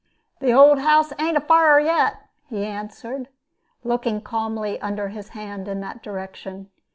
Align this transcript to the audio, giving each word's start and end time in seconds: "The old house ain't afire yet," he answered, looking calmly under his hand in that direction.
"The 0.39 0.51
old 0.51 0.79
house 0.79 1.13
ain't 1.19 1.37
afire 1.37 1.79
yet," 1.79 2.23
he 2.49 2.65
answered, 2.65 3.27
looking 3.83 4.19
calmly 4.19 4.81
under 4.81 5.09
his 5.09 5.29
hand 5.29 5.67
in 5.67 5.79
that 5.81 6.01
direction. 6.01 6.71